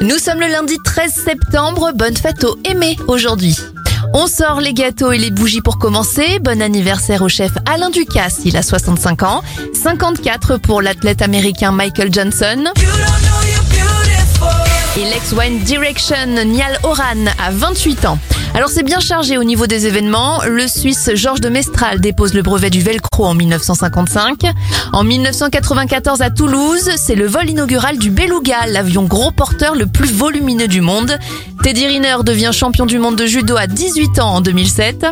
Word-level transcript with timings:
Nous 0.00 0.18
sommes 0.18 0.40
le 0.40 0.46
lundi 0.46 0.78
13 0.84 1.12
septembre, 1.12 1.90
bonne 1.92 2.16
fête 2.16 2.44
aux 2.44 2.56
aimés 2.64 2.96
aujourd'hui. 3.08 3.56
On 4.14 4.28
sort 4.28 4.60
les 4.60 4.72
gâteaux 4.72 5.10
et 5.10 5.18
les 5.18 5.30
bougies 5.30 5.60
pour 5.60 5.78
commencer. 5.78 6.38
Bon 6.38 6.62
anniversaire 6.62 7.22
au 7.22 7.28
chef 7.28 7.50
Alain 7.66 7.90
Ducasse, 7.90 8.38
il 8.44 8.56
a 8.56 8.62
65 8.62 9.24
ans. 9.24 9.42
54 9.74 10.58
pour 10.58 10.82
l'athlète 10.82 11.20
américain 11.20 11.72
Michael 11.72 12.12
Johnson. 12.12 12.64
Et 14.96 15.04
l'ex 15.04 15.32
One 15.32 15.58
Direction 15.64 16.44
Niall 16.44 16.78
Horan 16.84 17.26
a 17.44 17.50
28 17.50 18.04
ans. 18.06 18.18
Alors 18.54 18.70
c'est 18.70 18.82
bien 18.82 19.00
chargé 19.00 19.38
au 19.38 19.44
niveau 19.44 19.66
des 19.66 19.86
événements. 19.86 20.40
Le 20.44 20.66
Suisse 20.66 21.10
Georges 21.14 21.40
de 21.40 21.48
Mestral 21.48 22.00
dépose 22.00 22.34
le 22.34 22.42
brevet 22.42 22.70
du 22.70 22.80
Velcro 22.80 23.26
en 23.26 23.34
1955. 23.34 24.42
En 24.92 25.04
1994 25.04 26.22
à 26.22 26.30
Toulouse, 26.30 26.90
c'est 26.96 27.14
le 27.14 27.26
vol 27.26 27.48
inaugural 27.48 27.98
du 27.98 28.10
Beluga, 28.10 28.66
l'avion 28.66 29.04
gros 29.04 29.30
porteur 29.30 29.74
le 29.74 29.86
plus 29.86 30.12
volumineux 30.12 30.68
du 30.68 30.80
monde. 30.80 31.18
Teddy 31.62 31.86
Riner 31.86 32.16
devient 32.24 32.50
champion 32.52 32.86
du 32.86 32.98
monde 32.98 33.16
de 33.16 33.26
judo 33.26 33.56
à 33.56 33.66
18 33.66 34.18
ans 34.18 34.34
en 34.36 34.40
2007. 34.40 35.06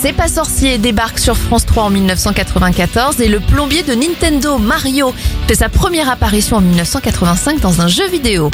C'est 0.00 0.12
pas 0.12 0.28
sorcier 0.28 0.78
débarque 0.78 1.18
sur 1.18 1.36
France 1.36 1.66
3 1.66 1.84
en 1.84 1.90
1994 1.90 3.20
et 3.20 3.28
le 3.28 3.40
plombier 3.40 3.82
de 3.82 3.94
Nintendo 3.94 4.58
Mario 4.58 5.12
fait 5.48 5.54
sa 5.54 5.68
première 5.68 6.08
apparition 6.10 6.58
en 6.58 6.60
1985 6.60 7.60
dans 7.60 7.80
un 7.80 7.88
jeu 7.88 8.06
vidéo. 8.08 8.50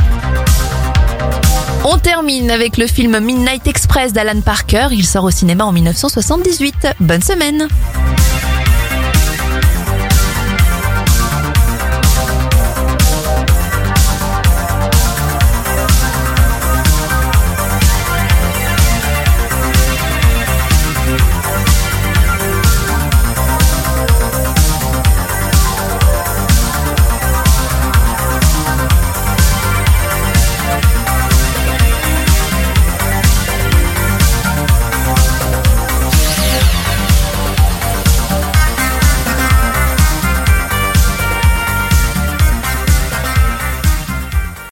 On 1.85 1.99
termine 1.99 2.51
avec 2.53 2.77
le 2.77 2.87
film 2.87 3.19
Midnight 3.19 3.67
Express 3.67 4.13
d'Alan 4.13 4.41
Parker. 4.41 4.89
Il 4.93 5.05
sort 5.05 5.25
au 5.25 5.33
cinéma 5.33 5.65
en 5.65 5.73
1978. 5.73 6.87
Bonne 7.01 7.23
semaine 7.23 7.67